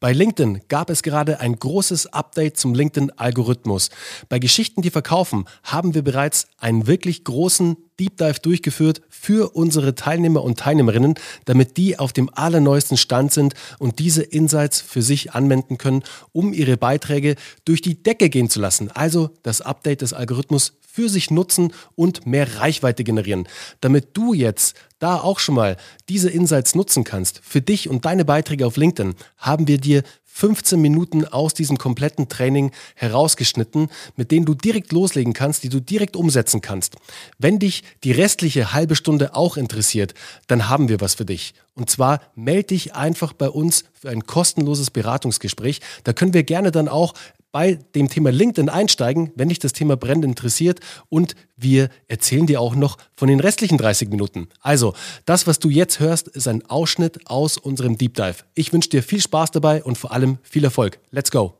Bei 0.00 0.12
LinkedIn 0.12 0.60
gab 0.68 0.90
es 0.90 1.02
gerade 1.02 1.40
ein 1.40 1.58
großes 1.58 2.12
Update 2.12 2.56
zum 2.56 2.72
LinkedIn-Algorithmus. 2.72 3.90
Bei 4.28 4.38
Geschichten, 4.38 4.80
die 4.80 4.90
verkaufen, 4.90 5.44
haben 5.64 5.92
wir 5.92 6.02
bereits 6.02 6.46
einen 6.56 6.86
wirklich 6.86 7.24
großen 7.24 7.76
Deep 7.98 8.16
Dive 8.16 8.38
durchgeführt 8.40 9.02
für 9.08 9.56
unsere 9.56 9.96
Teilnehmer 9.96 10.44
und 10.44 10.60
Teilnehmerinnen, 10.60 11.14
damit 11.46 11.76
die 11.76 11.98
auf 11.98 12.12
dem 12.12 12.30
allerneuesten 12.32 12.96
Stand 12.96 13.32
sind 13.32 13.54
und 13.80 13.98
diese 13.98 14.22
Insights 14.22 14.80
für 14.80 15.02
sich 15.02 15.32
anwenden 15.32 15.78
können, 15.78 16.04
um 16.30 16.52
ihre 16.52 16.76
Beiträge 16.76 17.34
durch 17.64 17.82
die 17.82 18.00
Decke 18.00 18.30
gehen 18.30 18.48
zu 18.48 18.60
lassen. 18.60 18.92
Also 18.92 19.30
das 19.42 19.62
Update 19.62 20.02
des 20.02 20.12
Algorithmus 20.12 20.77
für 20.90 21.08
sich 21.08 21.30
nutzen 21.30 21.72
und 21.94 22.26
mehr 22.26 22.58
Reichweite 22.58 23.04
generieren. 23.04 23.46
Damit 23.80 24.16
du 24.16 24.32
jetzt 24.32 24.74
da 24.98 25.16
auch 25.20 25.38
schon 25.38 25.54
mal 25.54 25.76
diese 26.08 26.30
Insights 26.30 26.74
nutzen 26.74 27.04
kannst, 27.04 27.40
für 27.44 27.60
dich 27.60 27.88
und 27.88 28.04
deine 28.04 28.24
Beiträge 28.24 28.66
auf 28.66 28.76
LinkedIn, 28.76 29.14
haben 29.36 29.68
wir 29.68 29.78
dir 29.78 30.02
15 30.38 30.80
Minuten 30.80 31.24
aus 31.24 31.52
diesem 31.52 31.78
kompletten 31.78 32.28
Training 32.28 32.70
herausgeschnitten, 32.94 33.88
mit 34.14 34.30
denen 34.30 34.46
du 34.46 34.54
direkt 34.54 34.92
loslegen 34.92 35.32
kannst, 35.32 35.64
die 35.64 35.68
du 35.68 35.80
direkt 35.80 36.14
umsetzen 36.14 36.60
kannst. 36.60 36.94
Wenn 37.38 37.58
dich 37.58 37.82
die 38.04 38.12
restliche 38.12 38.72
halbe 38.72 38.94
Stunde 38.94 39.34
auch 39.34 39.56
interessiert, 39.56 40.14
dann 40.46 40.68
haben 40.68 40.88
wir 40.88 41.00
was 41.00 41.14
für 41.14 41.24
dich. 41.24 41.54
Und 41.74 41.90
zwar 41.90 42.20
melde 42.36 42.68
dich 42.68 42.94
einfach 42.94 43.32
bei 43.32 43.48
uns 43.48 43.84
für 43.94 44.10
ein 44.10 44.26
kostenloses 44.26 44.90
Beratungsgespräch. 44.90 45.80
Da 46.04 46.12
können 46.12 46.34
wir 46.34 46.44
gerne 46.44 46.70
dann 46.70 46.88
auch 46.88 47.14
bei 47.50 47.78
dem 47.94 48.08
Thema 48.08 48.30
LinkedIn 48.30 48.68
einsteigen, 48.68 49.32
wenn 49.34 49.48
dich 49.48 49.58
das 49.58 49.72
Thema 49.72 49.96
brennend 49.96 50.24
interessiert. 50.24 50.80
Und 51.08 51.34
wir 51.56 51.88
erzählen 52.06 52.46
dir 52.46 52.60
auch 52.60 52.74
noch 52.74 52.98
von 53.16 53.28
den 53.28 53.40
restlichen 53.40 53.78
30 53.78 54.10
Minuten. 54.10 54.48
Also, 54.60 54.94
das, 55.24 55.46
was 55.46 55.58
du 55.58 55.70
jetzt 55.70 55.98
hörst, 56.00 56.28
ist 56.28 56.46
ein 56.46 56.64
Ausschnitt 56.66 57.26
aus 57.26 57.56
unserem 57.56 57.96
Deep 57.96 58.14
Dive. 58.14 58.44
Ich 58.54 58.72
wünsche 58.72 58.90
dir 58.90 59.02
viel 59.02 59.20
Spaß 59.20 59.50
dabei 59.50 59.82
und 59.82 59.96
vor 59.96 60.12
allem 60.12 60.38
viel 60.42 60.64
Erfolg. 60.64 60.98
Let's 61.10 61.30
go! 61.30 61.54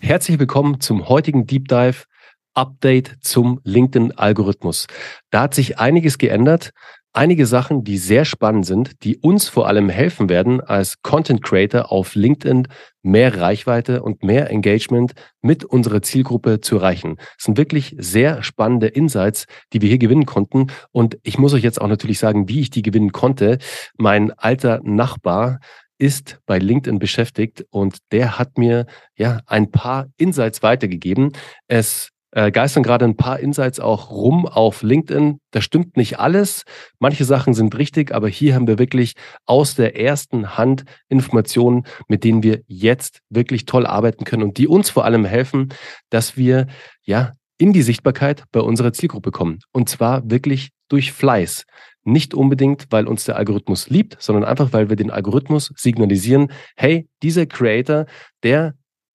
Herzlich 0.00 0.38
willkommen 0.38 0.80
zum 0.80 1.08
heutigen 1.08 1.46
Deep 1.46 1.68
Dive. 1.68 2.04
Update 2.52 3.16
zum 3.20 3.60
LinkedIn-Algorithmus. 3.64 4.86
Da 5.30 5.42
hat 5.42 5.54
sich 5.54 5.78
einiges 5.78 6.18
geändert 6.18 6.70
einige 7.14 7.46
Sachen, 7.46 7.84
die 7.84 7.96
sehr 7.96 8.24
spannend 8.24 8.66
sind, 8.66 9.02
die 9.04 9.16
uns 9.16 9.48
vor 9.48 9.68
allem 9.68 9.88
helfen 9.88 10.28
werden, 10.28 10.60
als 10.60 11.00
Content 11.02 11.42
Creator 11.42 11.90
auf 11.90 12.14
LinkedIn 12.14 12.68
mehr 13.02 13.40
Reichweite 13.40 14.02
und 14.02 14.22
mehr 14.22 14.50
Engagement 14.50 15.12
mit 15.40 15.64
unserer 15.64 16.02
Zielgruppe 16.02 16.60
zu 16.60 16.76
erreichen. 16.76 17.16
Das 17.16 17.46
sind 17.46 17.56
wirklich 17.56 17.94
sehr 17.98 18.42
spannende 18.42 18.88
Insights, 18.88 19.46
die 19.72 19.80
wir 19.80 19.88
hier 19.88 19.98
gewinnen 19.98 20.26
konnten. 20.26 20.66
Und 20.90 21.18
ich 21.22 21.38
muss 21.38 21.54
euch 21.54 21.62
jetzt 21.62 21.80
auch 21.80 21.88
natürlich 21.88 22.18
sagen, 22.18 22.48
wie 22.48 22.60
ich 22.60 22.70
die 22.70 22.82
gewinnen 22.82 23.12
konnte. 23.12 23.58
Mein 23.96 24.32
alter 24.32 24.80
Nachbar, 24.82 25.60
ist 25.96 26.40
bei 26.46 26.58
LinkedIn 26.58 26.98
beschäftigt 26.98 27.64
und 27.70 27.98
der 28.10 28.36
hat 28.36 28.58
mir 28.58 28.86
ja 29.16 29.40
ein 29.46 29.70
paar 29.70 30.08
Insights 30.16 30.62
weitergegeben. 30.62 31.30
Es 31.68 32.10
äh, 32.34 32.50
geistern 32.50 32.82
gerade 32.82 33.04
ein 33.04 33.16
paar 33.16 33.38
Insights 33.38 33.78
auch 33.78 34.10
rum 34.10 34.46
auf 34.46 34.82
LinkedIn. 34.82 35.38
Das 35.52 35.64
stimmt 35.64 35.96
nicht 35.96 36.18
alles. 36.18 36.64
Manche 36.98 37.24
Sachen 37.24 37.54
sind 37.54 37.78
richtig, 37.78 38.12
aber 38.12 38.28
hier 38.28 38.54
haben 38.56 38.66
wir 38.66 38.78
wirklich 38.78 39.14
aus 39.46 39.76
der 39.76 39.98
ersten 39.98 40.58
Hand 40.58 40.84
Informationen, 41.08 41.84
mit 42.08 42.24
denen 42.24 42.42
wir 42.42 42.62
jetzt 42.66 43.20
wirklich 43.30 43.66
toll 43.66 43.86
arbeiten 43.86 44.24
können 44.24 44.42
und 44.42 44.58
die 44.58 44.66
uns 44.66 44.90
vor 44.90 45.04
allem 45.04 45.24
helfen, 45.24 45.68
dass 46.10 46.36
wir 46.36 46.66
ja 47.02 47.32
in 47.56 47.72
die 47.72 47.82
Sichtbarkeit 47.82 48.42
bei 48.50 48.60
unserer 48.60 48.92
Zielgruppe 48.92 49.30
kommen. 49.30 49.60
Und 49.72 49.88
zwar 49.88 50.28
wirklich 50.28 50.70
durch 50.88 51.12
Fleiß. 51.12 51.64
Nicht 52.02 52.34
unbedingt, 52.34 52.86
weil 52.90 53.06
uns 53.06 53.24
der 53.24 53.36
Algorithmus 53.36 53.88
liebt, 53.88 54.16
sondern 54.20 54.44
einfach, 54.44 54.72
weil 54.72 54.88
wir 54.88 54.96
den 54.96 55.12
Algorithmus 55.12 55.72
signalisieren, 55.76 56.50
hey, 56.76 57.08
dieser 57.22 57.46
Creator, 57.46 58.06
der 58.42 58.74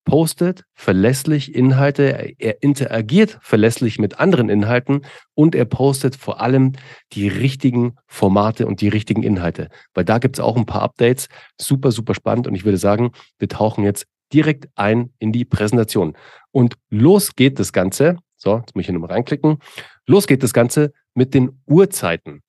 postet 0.09 0.63
verlässlich 0.73 1.53
Inhalte, 1.53 2.33
er 2.39 2.63
interagiert 2.63 3.37
verlässlich 3.41 3.99
mit 3.99 4.19
anderen 4.19 4.49
Inhalten 4.49 5.05
und 5.35 5.53
er 5.53 5.65
postet 5.65 6.15
vor 6.15 6.41
allem 6.41 6.73
die 7.13 7.27
richtigen 7.27 7.95
Formate 8.07 8.65
und 8.65 8.81
die 8.81 8.87
richtigen 8.87 9.21
Inhalte. 9.21 9.69
Weil 9.93 10.05
da 10.05 10.17
gibt 10.17 10.37
es 10.37 10.39
auch 10.39 10.57
ein 10.57 10.65
paar 10.65 10.81
Updates. 10.81 11.29
Super, 11.61 11.91
super 11.91 12.15
spannend. 12.15 12.47
Und 12.47 12.55
ich 12.55 12.65
würde 12.65 12.79
sagen, 12.79 13.11
wir 13.37 13.49
tauchen 13.49 13.83
jetzt 13.83 14.07
direkt 14.33 14.67
ein 14.75 15.13
in 15.19 15.31
die 15.31 15.45
Präsentation. 15.45 16.17
Und 16.51 16.75
los 16.89 17.35
geht 17.35 17.59
das 17.59 17.71
Ganze. 17.71 18.17
So, 18.35 18.57
jetzt 18.57 18.73
muss 18.73 18.81
ich 18.81 18.87
hier 18.87 18.93
nochmal 18.93 19.11
reinklicken. 19.11 19.59
Los 20.07 20.25
geht 20.25 20.41
das 20.41 20.53
Ganze 20.53 20.91
mit 21.13 21.35
den 21.35 21.61
Uhrzeiten. 21.67 22.41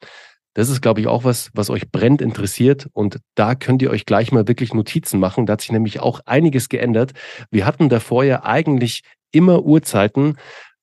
Das 0.54 0.68
ist, 0.68 0.80
glaube 0.80 1.00
ich, 1.00 1.06
auch 1.06 1.24
was, 1.24 1.50
was 1.54 1.70
euch 1.70 1.90
brennt 1.90 2.20
interessiert. 2.20 2.88
Und 2.92 3.18
da 3.34 3.54
könnt 3.54 3.82
ihr 3.82 3.90
euch 3.90 4.04
gleich 4.04 4.32
mal 4.32 4.48
wirklich 4.48 4.74
Notizen 4.74 5.20
machen. 5.20 5.46
Da 5.46 5.54
hat 5.54 5.60
sich 5.60 5.72
nämlich 5.72 6.00
auch 6.00 6.20
einiges 6.26 6.68
geändert. 6.68 7.12
Wir 7.50 7.66
hatten 7.66 7.88
davor 7.88 8.24
ja 8.24 8.44
eigentlich 8.44 9.02
immer 9.32 9.62
Uhrzeiten, 9.62 10.36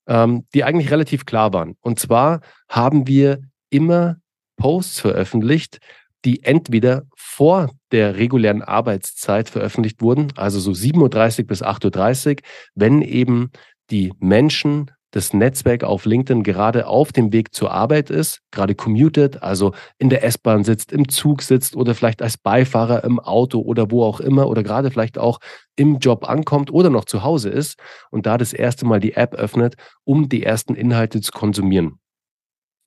ähm, 0.08 0.46
die 0.54 0.64
eigentlich 0.64 0.92
relativ 0.92 1.26
klar 1.26 1.54
waren. 1.54 1.76
Und 1.82 2.00
zwar 2.00 2.42
haben 2.70 3.08
wir 3.08 3.42
immer 3.70 4.18
Posts 4.58 5.02
veröffentlicht, 5.02 5.80
die 6.26 6.44
entweder 6.44 7.04
vor 7.16 7.70
der 7.92 8.16
regulären 8.16 8.62
Arbeitszeit 8.62 9.50
veröffentlicht 9.50 10.02
wurden, 10.02 10.34
also 10.36 10.60
so 10.60 10.72
7.30 10.72 11.42
Uhr 11.42 11.48
bis 11.48 11.64
8.30 11.64 12.30
Uhr, 12.30 12.36
wenn 12.74 13.02
eben 13.02 13.52
die 13.92 14.12
Menschen 14.20 14.92
das 15.12 15.34
Netzwerk 15.34 15.84
auf 15.84 16.06
LinkedIn 16.06 16.44
gerade 16.44 16.88
auf 16.88 17.12
dem 17.12 17.32
Weg 17.32 17.54
zur 17.54 17.72
Arbeit 17.72 18.10
ist, 18.10 18.42
gerade 18.52 18.76
commuted, 18.76 19.42
also 19.42 19.74
in 19.98 20.10
der 20.10 20.24
S-Bahn 20.24 20.64
sitzt, 20.64 20.92
im 20.92 21.08
Zug 21.10 21.42
sitzt 21.42 21.76
oder 21.76 21.96
vielleicht 21.96 22.22
als 22.22 22.38
Beifahrer 22.38 23.04
im 23.04 23.20
Auto 23.20 23.60
oder 23.60 23.90
wo 23.92 24.04
auch 24.04 24.20
immer 24.20 24.48
oder 24.48 24.64
gerade 24.64 24.92
vielleicht 24.92 25.18
auch 25.18 25.40
im 25.76 26.00
Job 26.00 26.30
ankommt 26.30 26.72
oder 26.72 26.90
noch 26.90 27.06
zu 27.06 27.24
Hause 27.24 27.50
ist 27.50 27.80
und 28.12 28.26
da 28.26 28.38
das 28.38 28.54
erste 28.54 28.86
Mal 28.86 29.00
die 29.00 29.14
App 29.14 29.34
öffnet, 29.34 29.76
um 30.04 30.30
die 30.30 30.44
ersten 30.44 30.76
Inhalte 30.76 31.22
zu 31.22 31.32
konsumieren. 31.32 32.00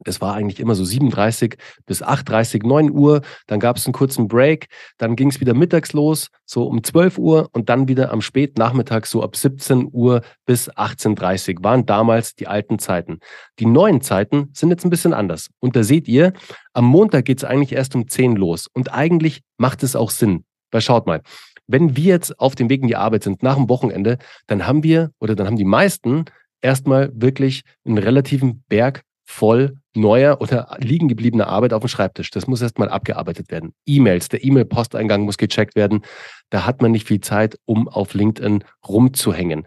Es 0.04 0.20
war 0.20 0.34
eigentlich 0.34 0.60
immer 0.60 0.74
so 0.74 0.84
37 0.84 1.56
bis 1.86 2.02
8.30, 2.02 2.66
9 2.66 2.90
Uhr. 2.90 3.22
Dann 3.46 3.60
gab 3.60 3.76
es 3.76 3.86
einen 3.86 3.92
kurzen 3.92 4.28
Break. 4.28 4.68
Dann 4.98 5.16
ging 5.16 5.28
es 5.28 5.40
wieder 5.40 5.54
mittags 5.54 5.92
los, 5.92 6.28
so 6.46 6.64
um 6.64 6.82
12 6.82 7.18
Uhr 7.18 7.48
und 7.52 7.68
dann 7.68 7.88
wieder 7.88 8.10
am 8.10 8.20
Spätnachmittag 8.20 9.04
so 9.06 9.22
ab 9.22 9.36
17 9.36 9.88
Uhr 9.92 10.22
bis 10.46 10.70
18.30 10.70 11.62
waren 11.62 11.86
damals 11.86 12.34
die 12.34 12.46
alten 12.46 12.78
Zeiten. 12.78 13.20
Die 13.58 13.66
neuen 13.66 14.00
Zeiten 14.00 14.50
sind 14.54 14.70
jetzt 14.70 14.84
ein 14.84 14.90
bisschen 14.90 15.12
anders. 15.12 15.48
Und 15.60 15.76
da 15.76 15.82
seht 15.82 16.08
ihr, 16.08 16.32
am 16.72 16.84
Montag 16.86 17.24
geht 17.24 17.38
es 17.38 17.44
eigentlich 17.44 17.72
erst 17.72 17.94
um 17.94 18.08
10 18.08 18.36
los. 18.36 18.68
Und 18.72 18.92
eigentlich 18.92 19.42
macht 19.58 19.82
es 19.82 19.96
auch 19.96 20.10
Sinn. 20.10 20.44
Weil 20.70 20.80
schaut 20.80 21.06
mal, 21.06 21.20
wenn 21.66 21.96
wir 21.96 22.04
jetzt 22.04 22.38
auf 22.40 22.54
dem 22.54 22.68
Weg 22.68 22.82
in 22.82 22.88
die 22.88 22.96
Arbeit 22.96 23.22
sind 23.22 23.42
nach 23.42 23.56
dem 23.56 23.68
Wochenende, 23.68 24.18
dann 24.46 24.66
haben 24.66 24.82
wir 24.82 25.10
oder 25.20 25.34
dann 25.34 25.46
haben 25.46 25.56
die 25.56 25.64
meisten 25.64 26.24
erstmal 26.60 27.10
wirklich 27.14 27.62
einen 27.84 27.98
relativen 27.98 28.64
Berg 28.68 29.02
voll 29.30 29.76
neuer 29.94 30.40
oder 30.40 30.76
liegen 30.80 31.08
gebliebener 31.08 31.46
Arbeit 31.46 31.72
auf 31.72 31.82
dem 31.82 31.88
Schreibtisch. 31.88 32.30
Das 32.30 32.46
muss 32.46 32.60
erstmal 32.60 32.88
abgearbeitet 32.88 33.50
werden. 33.50 33.72
E-Mails, 33.86 34.28
der 34.28 34.44
E-Mail-Posteingang 34.44 35.22
muss 35.22 35.38
gecheckt 35.38 35.76
werden. 35.76 36.02
Da 36.50 36.66
hat 36.66 36.82
man 36.82 36.90
nicht 36.90 37.06
viel 37.06 37.20
Zeit, 37.20 37.56
um 37.64 37.88
auf 37.88 38.12
LinkedIn 38.14 38.64
rumzuhängen. 38.86 39.66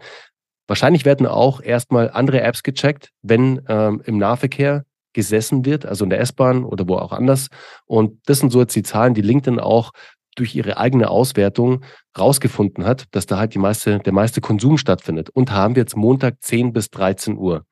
Wahrscheinlich 0.66 1.04
werden 1.04 1.26
auch 1.26 1.60
erstmal 1.60 2.10
andere 2.10 2.42
Apps 2.42 2.62
gecheckt, 2.62 3.10
wenn 3.22 3.62
ähm, 3.68 4.02
im 4.04 4.18
Nahverkehr 4.18 4.84
gesessen 5.14 5.64
wird, 5.64 5.86
also 5.86 6.04
in 6.04 6.10
der 6.10 6.20
S-Bahn 6.20 6.64
oder 6.64 6.86
wo 6.86 6.96
auch 6.96 7.12
anders. 7.12 7.48
Und 7.86 8.18
das 8.26 8.40
sind 8.40 8.50
so 8.50 8.60
jetzt 8.60 8.76
die 8.76 8.82
Zahlen, 8.82 9.14
die 9.14 9.22
LinkedIn 9.22 9.60
auch 9.60 9.92
durch 10.36 10.54
ihre 10.54 10.76
eigene 10.76 11.08
Auswertung 11.08 11.84
rausgefunden 12.18 12.84
hat, 12.84 13.04
dass 13.12 13.26
da 13.26 13.38
halt 13.38 13.54
die 13.54 13.58
meiste, 13.58 13.98
der 14.00 14.12
meiste 14.12 14.40
Konsum 14.40 14.78
stattfindet. 14.78 15.30
Und 15.30 15.52
haben 15.52 15.74
wir 15.76 15.82
jetzt 15.82 15.96
Montag 15.96 16.42
10 16.42 16.72
bis 16.72 16.90
13 16.90 17.36
Uhr 17.36 17.64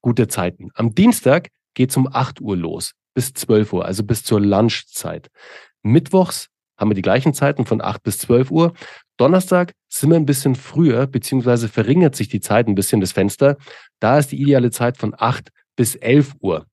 gute 0.00 0.28
Zeiten. 0.28 0.70
Am 0.74 0.94
Dienstag 0.94 1.48
geht 1.74 1.90
es 1.90 1.96
um 1.96 2.08
8 2.10 2.40
Uhr 2.40 2.56
los 2.56 2.92
bis 3.14 3.32
12 3.32 3.72
Uhr, 3.72 3.84
also 3.84 4.04
bis 4.04 4.22
zur 4.22 4.40
Lunchzeit. 4.40 5.28
Mittwochs 5.82 6.48
haben 6.78 6.90
wir 6.90 6.94
die 6.94 7.02
gleichen 7.02 7.34
Zeiten 7.34 7.66
von 7.66 7.80
8 7.80 8.02
bis 8.02 8.18
12 8.18 8.50
Uhr. 8.50 8.72
Donnerstag 9.16 9.72
sind 9.88 10.10
wir 10.10 10.16
ein 10.16 10.26
bisschen 10.26 10.54
früher, 10.54 11.06
beziehungsweise 11.06 11.68
verringert 11.68 12.14
sich 12.14 12.28
die 12.28 12.40
Zeit 12.40 12.68
ein 12.68 12.76
bisschen, 12.76 13.00
das 13.00 13.12
Fenster. 13.12 13.56
Da 13.98 14.18
ist 14.18 14.30
die 14.30 14.40
ideale 14.40 14.70
Zeit 14.70 14.96
von 14.96 15.14
8 15.16 15.50
bis 15.74 15.96
11 15.96 16.34
Uhr. 16.40 16.66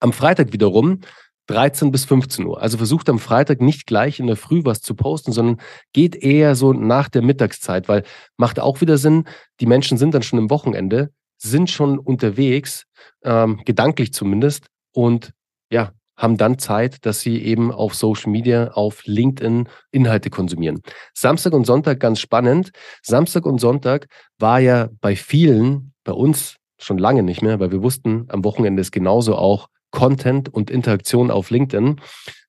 Am 0.00 0.12
Freitag 0.12 0.52
wiederum 0.52 1.00
13 1.46 1.90
bis 1.90 2.04
15 2.04 2.46
Uhr. 2.46 2.62
Also 2.62 2.78
versucht 2.78 3.08
am 3.08 3.18
Freitag 3.18 3.60
nicht 3.60 3.86
gleich 3.86 4.20
in 4.20 4.26
der 4.26 4.36
Früh 4.36 4.62
was 4.64 4.80
zu 4.80 4.94
posten, 4.94 5.32
sondern 5.32 5.60
geht 5.92 6.16
eher 6.16 6.54
so 6.54 6.72
nach 6.72 7.08
der 7.08 7.22
Mittagszeit, 7.22 7.88
weil 7.88 8.04
macht 8.36 8.60
auch 8.60 8.80
wieder 8.80 8.96
Sinn, 8.96 9.24
die 9.60 9.66
Menschen 9.66 9.98
sind 9.98 10.14
dann 10.14 10.22
schon 10.22 10.38
im 10.38 10.50
Wochenende 10.50 11.10
sind 11.44 11.70
schon 11.70 11.98
unterwegs, 11.98 12.84
ähm, 13.22 13.60
gedanklich 13.64 14.12
zumindest, 14.12 14.66
und 14.92 15.32
ja, 15.70 15.92
haben 16.16 16.36
dann 16.36 16.58
Zeit, 16.58 17.04
dass 17.04 17.20
sie 17.20 17.42
eben 17.42 17.72
auf 17.72 17.94
Social 17.94 18.30
Media, 18.30 18.70
auf 18.72 19.02
LinkedIn 19.04 19.68
Inhalte 19.90 20.30
konsumieren. 20.30 20.80
Samstag 21.12 21.52
und 21.52 21.66
Sonntag 21.66 21.98
ganz 21.98 22.20
spannend. 22.20 22.70
Samstag 23.02 23.46
und 23.46 23.60
Sonntag 23.60 24.06
war 24.38 24.60
ja 24.60 24.88
bei 25.00 25.16
vielen, 25.16 25.92
bei 26.04 26.12
uns 26.12 26.56
schon 26.78 26.98
lange 26.98 27.24
nicht 27.24 27.42
mehr, 27.42 27.58
weil 27.58 27.72
wir 27.72 27.82
wussten, 27.82 28.26
am 28.28 28.44
Wochenende 28.44 28.80
ist 28.80 28.92
genauso 28.92 29.36
auch 29.36 29.68
Content 29.90 30.52
und 30.52 30.70
Interaktion 30.70 31.30
auf 31.30 31.50
LinkedIn. 31.50 32.00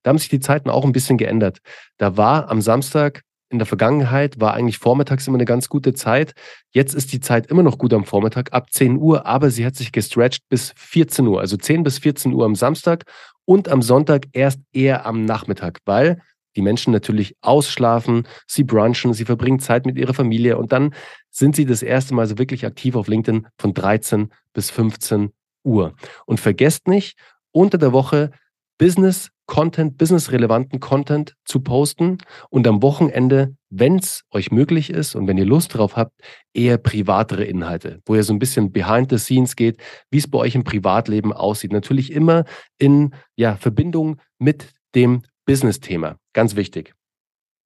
Da 0.03 0.09
haben 0.09 0.17
sich 0.17 0.29
die 0.29 0.39
Zeiten 0.39 0.69
auch 0.69 0.85
ein 0.85 0.91
bisschen 0.91 1.17
geändert. 1.17 1.59
Da 1.97 2.17
war 2.17 2.49
am 2.49 2.61
Samstag 2.61 3.21
in 3.49 3.59
der 3.59 3.65
Vergangenheit 3.65 4.39
war 4.39 4.53
eigentlich 4.53 4.79
vormittags 4.79 5.27
immer 5.27 5.37
eine 5.37 5.45
ganz 5.45 5.69
gute 5.69 5.93
Zeit. 5.93 6.33
Jetzt 6.71 6.95
ist 6.95 7.13
die 7.13 7.19
Zeit 7.19 7.47
immer 7.47 7.63
noch 7.63 7.77
gut 7.77 7.93
am 7.93 8.05
Vormittag, 8.05 8.53
ab 8.53 8.71
10 8.71 8.97
Uhr, 8.97 9.25
aber 9.25 9.51
sie 9.51 9.65
hat 9.65 9.75
sich 9.75 9.91
gestretched 9.91 10.43
bis 10.49 10.73
14 10.77 11.27
Uhr, 11.27 11.39
also 11.39 11.55
10 11.55 11.83
bis 11.83 11.99
14 11.99 12.33
Uhr 12.33 12.45
am 12.45 12.55
Samstag 12.55 13.03
und 13.45 13.69
am 13.69 13.81
Sonntag 13.81 14.25
erst 14.33 14.59
eher 14.73 15.05
am 15.05 15.25
Nachmittag, 15.25 15.79
weil 15.85 16.21
die 16.55 16.61
Menschen 16.61 16.91
natürlich 16.91 17.35
ausschlafen, 17.41 18.27
sie 18.47 18.63
brunchen, 18.63 19.13
sie 19.13 19.25
verbringen 19.25 19.59
Zeit 19.59 19.85
mit 19.85 19.97
ihrer 19.97 20.13
Familie 20.13 20.57
und 20.57 20.71
dann 20.71 20.93
sind 21.29 21.55
sie 21.55 21.65
das 21.65 21.83
erste 21.83 22.15
Mal 22.15 22.27
so 22.27 22.37
wirklich 22.37 22.65
aktiv 22.65 22.95
auf 22.95 23.07
LinkedIn 23.07 23.47
von 23.57 23.73
13 23.73 24.31
bis 24.53 24.71
15 24.71 25.31
Uhr. 25.63 25.93
Und 26.25 26.39
vergesst 26.39 26.87
nicht, 26.87 27.17
unter 27.51 27.77
der 27.77 27.91
Woche 27.91 28.31
Business 28.77 29.31
Content, 29.47 29.97
business-relevanten 29.97 30.79
Content 30.79 31.35
zu 31.45 31.59
posten 31.59 32.17
und 32.49 32.67
am 32.67 32.81
Wochenende, 32.81 33.55
wenn 33.69 33.97
es 33.97 34.23
euch 34.31 34.51
möglich 34.51 34.89
ist 34.89 35.15
und 35.15 35.27
wenn 35.27 35.37
ihr 35.37 35.45
Lust 35.45 35.73
drauf 35.75 35.95
habt, 35.95 36.13
eher 36.53 36.77
privatere 36.77 37.43
Inhalte, 37.43 38.01
wo 38.05 38.15
ihr 38.15 38.23
so 38.23 38.33
ein 38.33 38.39
bisschen 38.39 38.71
behind 38.71 39.11
the 39.11 39.17
scenes 39.17 39.55
geht, 39.55 39.77
wie 40.09 40.17
es 40.17 40.29
bei 40.29 40.39
euch 40.39 40.55
im 40.55 40.63
Privatleben 40.63 41.31
aussieht. 41.31 41.71
Natürlich 41.71 42.11
immer 42.11 42.45
in 42.79 43.13
ja, 43.35 43.55
Verbindung 43.55 44.19
mit 44.39 44.73
dem 44.95 45.21
Business-Thema. 45.45 46.17
Ganz 46.33 46.55
wichtig. 46.55 46.93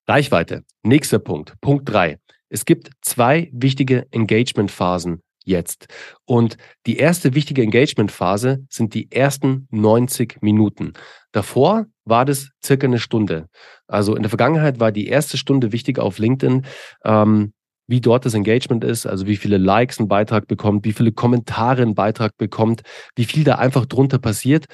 Reichweite. 0.07 0.63
Nächster 0.83 1.19
Punkt. 1.19 1.53
Punkt 1.61 1.87
drei. 1.87 2.17
Es 2.49 2.65
gibt 2.65 2.89
zwei 3.01 3.49
wichtige 3.53 4.07
Engagement-Phasen 4.11 5.21
jetzt. 5.49 5.87
Und 6.25 6.57
die 6.85 6.97
erste 6.97 7.35
wichtige 7.35 7.61
Engagement-Phase 7.61 8.65
sind 8.69 8.93
die 8.93 9.11
ersten 9.11 9.67
90 9.71 10.41
Minuten. 10.41 10.93
Davor 11.31 11.87
war 12.05 12.23
das 12.25 12.49
circa 12.63 12.87
eine 12.87 12.99
Stunde. 12.99 13.47
Also 13.87 14.15
in 14.15 14.23
der 14.23 14.29
Vergangenheit 14.29 14.79
war 14.79 14.91
die 14.91 15.07
erste 15.07 15.37
Stunde 15.37 15.71
wichtig 15.71 15.99
auf 15.99 16.17
LinkedIn. 16.19 16.65
Ähm, 17.03 17.53
wie 17.87 18.01
dort 18.01 18.23
das 18.23 18.35
Engagement 18.35 18.83
ist, 18.83 19.07
also 19.07 19.25
wie 19.25 19.35
viele 19.35 19.57
Likes 19.57 19.99
ein 19.99 20.07
Beitrag 20.07 20.47
bekommt, 20.47 20.85
wie 20.85 20.93
viele 20.93 21.11
Kommentare 21.11 21.81
ein 21.81 21.95
Beitrag 21.95 22.37
bekommt, 22.37 22.83
wie 23.15 23.25
viel 23.25 23.43
da 23.43 23.55
einfach 23.55 23.87
drunter 23.87 24.19
passiert, 24.19 24.67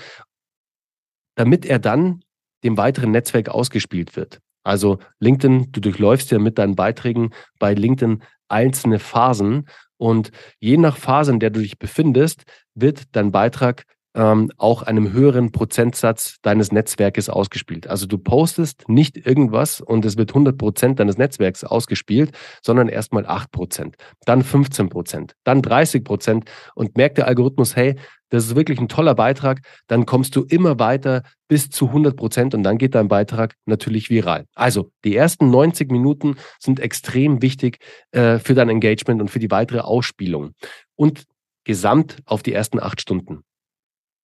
damit 1.36 1.66
er 1.66 1.80
dann 1.80 2.22
dem 2.66 2.78
weiteren 2.78 3.12
Netzwerk 3.12 3.48
ausgespielt 3.48 4.18
wird. 4.18 4.42
Also 4.66 4.98
LinkedIn, 5.20 5.72
du 5.72 5.80
durchläufst 5.80 6.32
ja 6.32 6.40
mit 6.40 6.58
deinen 6.58 6.76
Beiträgen 6.76 7.30
bei 7.60 7.74
LinkedIn 7.74 8.24
einzelne 8.50 9.00
Phasen 9.00 9.68
und 9.98 10.32
je 10.60 10.78
nach 10.78 10.98
Phase, 10.98 11.32
in 11.32 11.40
der 11.40 11.52
du 11.52 11.62
dich 11.62 11.80
befindest, 11.80 12.44
wird 12.74 13.04
dein 13.14 13.32
Beitrag 13.32 13.86
ähm, 14.16 14.50
auch 14.58 14.82
einem 14.82 15.12
höheren 15.12 15.52
Prozentsatz 15.52 16.38
deines 16.42 16.72
Netzwerkes 16.72 17.30
ausgespielt. 17.30 17.88
Also 17.88 18.08
du 18.08 18.18
postest 18.18 18.88
nicht 18.88 19.18
irgendwas 19.18 19.82
und 19.82 20.06
es 20.06 20.18
wird 20.18 20.32
100 20.32 20.58
Prozent 20.58 21.00
deines 21.00 21.18
Netzwerks 21.18 21.64
ausgespielt, 21.64 22.32
sondern 22.64 22.88
erstmal 22.88 23.26
8 23.26 23.52
Prozent, 23.52 23.96
dann 24.26 24.42
15 24.42 24.90
Prozent, 24.90 25.36
dann 25.44 25.62
30 25.62 26.04
Prozent 26.04 26.50
und 26.76 26.98
merkt 26.98 27.18
der 27.18 27.28
Algorithmus, 27.28 27.76
hey, 27.76 27.96
das 28.36 28.46
ist 28.46 28.56
wirklich 28.56 28.80
ein 28.80 28.88
toller 28.88 29.16
Beitrag, 29.16 29.62
dann 29.88 30.06
kommst 30.06 30.36
du 30.36 30.44
immer 30.44 30.78
weiter 30.78 31.24
bis 31.48 31.70
zu 31.70 31.88
100 31.88 32.16
Prozent 32.16 32.54
und 32.54 32.64
dann 32.64 32.78
geht 32.78 32.96
dein 32.96 33.08
Beitrag 33.08 33.56
natürlich 33.66 34.10
viral. 34.10 34.46
Also 34.56 34.92
die 35.04 35.16
ersten 35.16 35.50
90 35.50 35.92
Minuten 35.92 36.36
sind 36.60 36.80
extrem 36.80 37.42
wichtig 37.42 37.78
äh, 38.12 38.40
für 38.40 38.54
dein 38.54 38.70
Engagement 38.70 39.22
und 39.22 39.30
für 39.30 39.40
die 39.40 39.52
weitere 39.52 39.80
Ausspielung 39.80 40.52
und 40.96 41.24
gesamt 41.64 42.18
auf 42.26 42.44
die 42.44 42.54
ersten 42.54 42.80
acht 42.80 43.02
Stunden. 43.02 43.44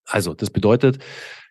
Also, 0.06 0.34
das 0.34 0.50
bedeutet, 0.50 1.00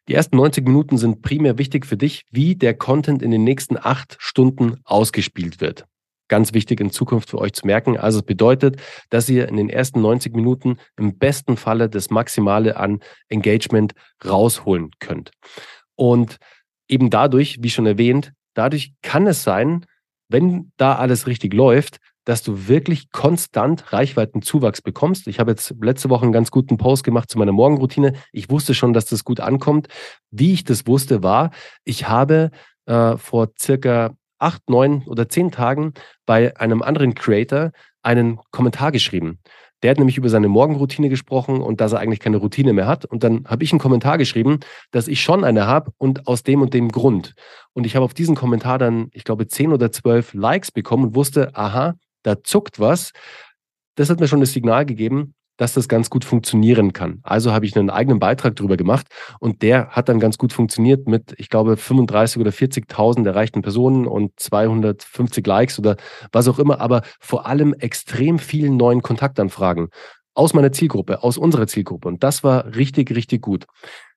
die 0.08 0.14
ersten 0.14 0.36
90 0.36 0.66
Minuten 0.66 0.98
sind 0.98 1.22
primär 1.22 1.56
wichtig 1.56 1.86
für 1.86 1.96
dich, 1.96 2.24
wie 2.30 2.56
der 2.56 2.74
Content 2.74 3.22
in 3.22 3.30
den 3.30 3.44
nächsten 3.44 3.76
acht 3.78 4.16
Stunden 4.18 4.80
ausgespielt 4.84 5.60
wird. 5.60 5.86
Ganz 6.30 6.54
wichtig 6.54 6.80
in 6.80 6.92
Zukunft 6.92 7.28
für 7.30 7.38
euch 7.38 7.54
zu 7.54 7.66
merken. 7.66 7.98
Also 7.98 8.20
es 8.20 8.24
bedeutet, 8.24 8.80
dass 9.08 9.28
ihr 9.28 9.48
in 9.48 9.56
den 9.56 9.68
ersten 9.68 10.00
90 10.00 10.32
Minuten 10.32 10.76
im 10.96 11.18
besten 11.18 11.56
Falle 11.56 11.88
das 11.88 12.10
Maximale 12.10 12.76
an 12.76 13.00
Engagement 13.28 13.94
rausholen 14.24 14.92
könnt. 15.00 15.32
Und 15.96 16.36
eben 16.86 17.10
dadurch, 17.10 17.58
wie 17.62 17.70
schon 17.70 17.84
erwähnt, 17.84 18.32
dadurch 18.54 18.92
kann 19.02 19.26
es 19.26 19.42
sein, 19.42 19.86
wenn 20.28 20.70
da 20.76 20.94
alles 20.94 21.26
richtig 21.26 21.52
läuft, 21.52 21.96
dass 22.24 22.44
du 22.44 22.68
wirklich 22.68 23.10
konstant 23.10 23.92
Reichweitenzuwachs 23.92 24.82
bekommst. 24.82 25.26
Ich 25.26 25.40
habe 25.40 25.50
jetzt 25.50 25.74
letzte 25.82 26.10
Woche 26.10 26.22
einen 26.22 26.32
ganz 26.32 26.52
guten 26.52 26.76
Post 26.76 27.02
gemacht 27.02 27.28
zu 27.28 27.38
meiner 27.38 27.50
Morgenroutine. 27.50 28.12
Ich 28.30 28.50
wusste 28.50 28.72
schon, 28.72 28.92
dass 28.92 29.06
das 29.06 29.24
gut 29.24 29.40
ankommt. 29.40 29.88
Wie 30.30 30.52
ich 30.52 30.62
das 30.62 30.86
wusste, 30.86 31.24
war, 31.24 31.50
ich 31.82 32.08
habe 32.08 32.52
äh, 32.86 33.16
vor 33.16 33.48
circa 33.58 34.14
acht, 34.40 34.68
neun 34.68 35.04
oder 35.06 35.28
zehn 35.28 35.50
Tagen 35.50 35.94
bei 36.26 36.56
einem 36.56 36.82
anderen 36.82 37.14
Creator 37.14 37.70
einen 38.02 38.38
Kommentar 38.50 38.92
geschrieben. 38.92 39.38
Der 39.82 39.90
hat 39.90 39.98
nämlich 39.98 40.18
über 40.18 40.28
seine 40.28 40.48
Morgenroutine 40.48 41.08
gesprochen 41.08 41.60
und 41.62 41.80
dass 41.80 41.92
er 41.92 42.00
eigentlich 42.00 42.20
keine 42.20 42.36
Routine 42.36 42.72
mehr 42.72 42.86
hat. 42.86 43.06
Und 43.06 43.24
dann 43.24 43.44
habe 43.46 43.64
ich 43.64 43.72
einen 43.72 43.78
Kommentar 43.80 44.18
geschrieben, 44.18 44.60
dass 44.90 45.08
ich 45.08 45.22
schon 45.22 45.42
eine 45.42 45.66
habe 45.66 45.92
und 45.96 46.26
aus 46.26 46.42
dem 46.42 46.60
und 46.60 46.74
dem 46.74 46.90
Grund. 46.90 47.34
Und 47.72 47.86
ich 47.86 47.96
habe 47.96 48.04
auf 48.04 48.12
diesen 48.12 48.34
Kommentar 48.36 48.78
dann, 48.78 49.08
ich 49.12 49.24
glaube, 49.24 49.46
zehn 49.46 49.72
oder 49.72 49.90
zwölf 49.90 50.34
Likes 50.34 50.70
bekommen 50.70 51.06
und 51.06 51.14
wusste, 51.14 51.56
aha, 51.56 51.94
da 52.22 52.42
zuckt 52.42 52.78
was. 52.78 53.12
Das 53.94 54.10
hat 54.10 54.20
mir 54.20 54.28
schon 54.28 54.40
das 54.40 54.52
Signal 54.52 54.84
gegeben, 54.84 55.34
dass 55.60 55.74
das 55.74 55.88
ganz 55.88 56.08
gut 56.08 56.24
funktionieren 56.24 56.94
kann. 56.94 57.20
Also 57.22 57.52
habe 57.52 57.66
ich 57.66 57.76
einen 57.76 57.90
eigenen 57.90 58.18
Beitrag 58.18 58.56
darüber 58.56 58.78
gemacht 58.78 59.08
und 59.40 59.60
der 59.60 59.88
hat 59.90 60.08
dann 60.08 60.18
ganz 60.18 60.38
gut 60.38 60.54
funktioniert 60.54 61.06
mit, 61.06 61.34
ich 61.36 61.50
glaube, 61.50 61.76
35 61.76 62.40
oder 62.40 62.50
40.000 62.50 63.26
erreichten 63.26 63.60
Personen 63.60 64.06
und 64.06 64.32
250 64.40 65.46
Likes 65.46 65.78
oder 65.78 65.96
was 66.32 66.48
auch 66.48 66.58
immer, 66.58 66.80
aber 66.80 67.02
vor 67.20 67.46
allem 67.46 67.74
extrem 67.74 68.38
vielen 68.38 68.78
neuen 68.78 69.02
Kontaktanfragen 69.02 69.88
aus 70.32 70.54
meiner 70.54 70.72
Zielgruppe, 70.72 71.22
aus 71.22 71.36
unserer 71.36 71.66
Zielgruppe. 71.66 72.08
Und 72.08 72.22
das 72.22 72.42
war 72.42 72.74
richtig, 72.74 73.14
richtig 73.14 73.42
gut. 73.42 73.66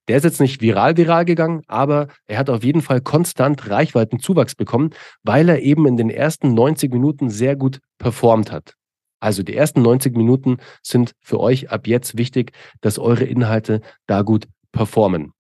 Der 0.08 0.16
ist 0.16 0.24
jetzt 0.24 0.40
nicht 0.40 0.62
viral 0.62 0.96
viral 0.96 1.26
gegangen, 1.26 1.64
aber 1.68 2.08
er 2.26 2.38
hat 2.38 2.50
auf 2.50 2.64
jeden 2.64 2.82
Fall 2.82 3.02
konstant 3.02 3.70
Reichweitenzuwachs 3.70 4.56
bekommen, 4.56 4.92
weil 5.24 5.50
er 5.50 5.60
eben 5.60 5.86
in 5.88 5.98
den 5.98 6.10
ersten 6.10 6.54
90 6.54 6.94
Minuten 6.94 7.30
sehr 7.30 7.58
gut 7.58 7.80
performt 7.98 8.50
hat. 8.50 8.76
Also 9.24 9.42
die 9.42 9.56
ersten 9.56 9.82
90 9.82 10.18
Minuten 10.18 10.58
sind 10.82 11.16
für 11.22 11.40
euch 11.40 11.72
ab 11.72 11.88
jetzt 11.88 12.18
wichtig, 12.18 12.52
dass 12.82 13.00
eure 13.00 13.24
Inhalte 13.24 13.80
da 14.06 14.22
gut 14.22 14.50
performen. 14.74 15.32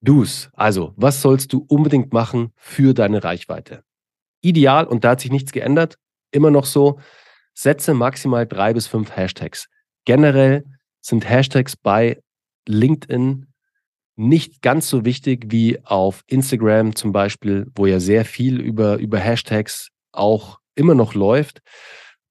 Do's, 0.00 0.50
also 0.52 0.94
was 0.94 1.20
sollst 1.20 1.52
du 1.52 1.66
unbedingt 1.66 2.12
machen 2.12 2.52
für 2.54 2.94
deine 2.94 3.24
Reichweite? 3.24 3.82
Ideal, 4.40 4.86
und 4.86 5.02
da 5.02 5.10
hat 5.10 5.20
sich 5.20 5.32
nichts 5.32 5.50
geändert, 5.50 5.96
immer 6.30 6.52
noch 6.52 6.64
so, 6.64 7.00
setze 7.54 7.92
maximal 7.92 8.46
drei 8.46 8.72
bis 8.72 8.86
fünf 8.86 9.16
Hashtags. 9.16 9.66
Generell 10.04 10.64
sind 11.00 11.28
Hashtags 11.28 11.76
bei 11.76 12.22
LinkedIn 12.68 13.46
nicht 14.14 14.62
ganz 14.62 14.88
so 14.88 15.04
wichtig 15.04 15.46
wie 15.48 15.84
auf 15.84 16.22
Instagram 16.28 16.94
zum 16.94 17.10
Beispiel, 17.10 17.66
wo 17.74 17.86
ja 17.86 17.98
sehr 17.98 18.24
viel 18.24 18.60
über, 18.60 18.98
über 18.98 19.18
Hashtags 19.18 19.88
auch 20.12 20.60
immer 20.76 20.94
noch 20.94 21.14
läuft. 21.14 21.62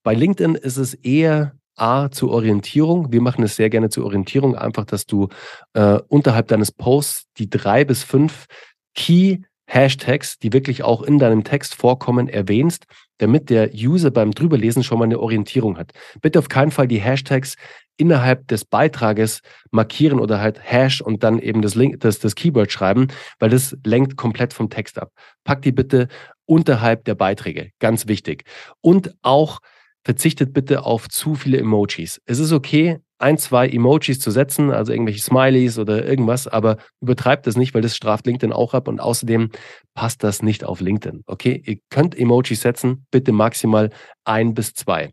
Bei 0.09 0.15
LinkedIn 0.15 0.55
ist 0.55 0.77
es 0.77 0.95
eher 0.95 1.53
A 1.75 2.09
zur 2.09 2.31
Orientierung. 2.31 3.11
Wir 3.11 3.21
machen 3.21 3.43
es 3.43 3.55
sehr 3.55 3.69
gerne 3.69 3.89
zur 3.89 4.05
Orientierung, 4.05 4.55
einfach, 4.55 4.85
dass 4.85 5.05
du 5.05 5.27
äh, 5.73 5.99
unterhalb 6.07 6.47
deines 6.47 6.71
Posts 6.71 7.27
die 7.37 7.47
drei 7.47 7.85
bis 7.85 8.01
fünf 8.01 8.47
Key 8.95 9.37
Hashtags, 9.67 10.39
die 10.39 10.51
wirklich 10.51 10.81
auch 10.81 11.03
in 11.03 11.19
deinem 11.19 11.43
Text 11.43 11.75
vorkommen, 11.75 12.27
erwähnst, 12.27 12.85
damit 13.19 13.51
der 13.51 13.69
User 13.75 14.09
beim 14.09 14.31
Drüberlesen 14.31 14.83
schon 14.83 14.97
mal 14.97 15.05
eine 15.05 15.19
Orientierung 15.19 15.77
hat. 15.77 15.91
Bitte 16.23 16.39
auf 16.39 16.49
keinen 16.49 16.71
Fall 16.71 16.87
die 16.87 16.99
Hashtags 16.99 17.53
innerhalb 17.95 18.47
des 18.47 18.65
Beitrages 18.65 19.41
markieren 19.69 20.19
oder 20.19 20.41
halt 20.41 20.59
Hash 20.59 21.01
und 21.01 21.23
dann 21.23 21.37
eben 21.37 21.61
das, 21.61 21.75
Link, 21.75 21.99
das, 21.99 22.17
das 22.17 22.33
Keyword 22.33 22.71
schreiben, 22.71 23.09
weil 23.37 23.51
das 23.51 23.77
lenkt 23.85 24.17
komplett 24.17 24.55
vom 24.55 24.71
Text 24.71 24.97
ab. 24.97 25.11
Pack 25.43 25.61
die 25.61 25.71
bitte 25.71 26.07
unterhalb 26.45 27.05
der 27.05 27.13
Beiträge, 27.13 27.69
ganz 27.77 28.07
wichtig. 28.07 28.45
Und 28.81 29.13
auch 29.21 29.59
verzichtet 30.03 30.53
bitte 30.53 30.83
auf 30.83 31.09
zu 31.09 31.35
viele 31.35 31.57
Emojis. 31.57 32.21
Es 32.25 32.39
ist 32.39 32.51
okay, 32.51 32.99
ein, 33.19 33.37
zwei 33.37 33.67
Emojis 33.67 34.19
zu 34.19 34.31
setzen, 34.31 34.71
also 34.71 34.93
irgendwelche 34.93 35.21
Smileys 35.21 35.77
oder 35.77 36.05
irgendwas, 36.05 36.47
aber 36.47 36.77
übertreibt 37.01 37.45
das 37.47 37.57
nicht, 37.57 37.73
weil 37.73 37.81
das 37.81 37.95
straft 37.95 38.25
LinkedIn 38.25 38.53
auch 38.53 38.73
ab 38.73 38.87
und 38.87 39.01
außerdem 39.01 39.49
passt 39.93 40.23
das 40.23 40.41
nicht 40.41 40.63
auf 40.63 40.79
LinkedIn. 40.79 41.23
Okay, 41.27 41.61
ihr 41.65 41.79
könnt 41.89 42.17
Emojis 42.17 42.61
setzen, 42.61 43.05
bitte 43.11 43.33
maximal 43.33 43.89
ein 44.23 44.53
bis 44.53 44.73
zwei. 44.73 45.11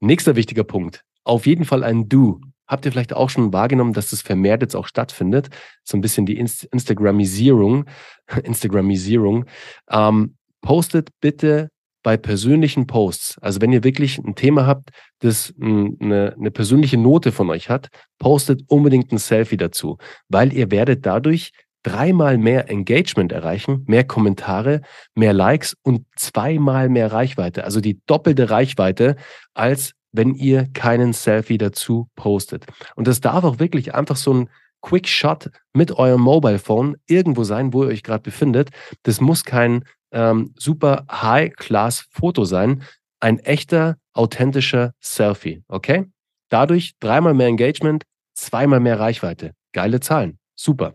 Nächster 0.00 0.36
wichtiger 0.36 0.64
Punkt, 0.64 1.02
auf 1.24 1.46
jeden 1.46 1.64
Fall 1.64 1.84
ein 1.84 2.08
Do. 2.08 2.40
Habt 2.66 2.86
ihr 2.86 2.92
vielleicht 2.92 3.14
auch 3.14 3.30
schon 3.30 3.52
wahrgenommen, 3.52 3.94
dass 3.94 4.10
das 4.10 4.22
vermehrt 4.22 4.62
jetzt 4.62 4.76
auch 4.76 4.86
stattfindet? 4.86 5.48
So 5.82 5.96
ein 5.96 6.00
bisschen 6.02 6.24
die 6.24 6.38
Inst 6.38 6.64
Instagramisierung. 6.64 7.86
Instagramisierung. 8.44 9.46
Ähm, 9.90 10.36
postet 10.60 11.08
bitte 11.20 11.70
bei 12.02 12.16
persönlichen 12.16 12.86
Posts. 12.86 13.38
Also 13.40 13.60
wenn 13.60 13.72
ihr 13.72 13.84
wirklich 13.84 14.18
ein 14.18 14.34
Thema 14.34 14.66
habt, 14.66 14.90
das 15.20 15.52
eine, 15.60 16.34
eine 16.38 16.50
persönliche 16.50 16.96
Note 16.96 17.32
von 17.32 17.50
euch 17.50 17.68
hat, 17.68 17.88
postet 18.18 18.62
unbedingt 18.68 19.12
ein 19.12 19.18
Selfie 19.18 19.56
dazu, 19.56 19.98
weil 20.28 20.52
ihr 20.52 20.70
werdet 20.70 21.04
dadurch 21.06 21.52
dreimal 21.82 22.38
mehr 22.38 22.70
Engagement 22.70 23.32
erreichen, 23.32 23.84
mehr 23.86 24.04
Kommentare, 24.04 24.82
mehr 25.14 25.32
Likes 25.32 25.76
und 25.82 26.06
zweimal 26.16 26.88
mehr 26.88 27.12
Reichweite. 27.12 27.64
Also 27.64 27.80
die 27.80 28.00
doppelte 28.06 28.50
Reichweite, 28.50 29.16
als 29.54 29.92
wenn 30.12 30.34
ihr 30.34 30.68
keinen 30.72 31.12
Selfie 31.12 31.58
dazu 31.58 32.08
postet. 32.16 32.66
Und 32.96 33.06
das 33.06 33.20
darf 33.20 33.44
auch 33.44 33.58
wirklich 33.58 33.94
einfach 33.94 34.16
so 34.16 34.34
ein 34.34 34.48
Quick 34.82 35.08
Shot 35.08 35.50
mit 35.72 35.92
eurem 35.92 36.22
Mobile 36.22 36.58
Phone 36.58 36.96
irgendwo 37.06 37.44
sein, 37.44 37.72
wo 37.72 37.84
ihr 37.84 37.90
euch 37.90 38.02
gerade 38.02 38.22
befindet. 38.22 38.70
Das 39.02 39.20
muss 39.20 39.44
kein 39.44 39.84
ähm, 40.12 40.54
super 40.58 41.06
High-Class-Foto 41.10 42.44
sein. 42.44 42.82
Ein 43.20 43.38
echter, 43.38 43.96
authentischer 44.12 44.94
Selfie. 45.00 45.62
Okay? 45.68 46.06
Dadurch 46.48 46.94
dreimal 47.00 47.34
mehr 47.34 47.48
Engagement, 47.48 48.04
zweimal 48.34 48.80
mehr 48.80 48.98
Reichweite. 48.98 49.52
Geile 49.72 50.00
Zahlen. 50.00 50.38
Super. 50.56 50.94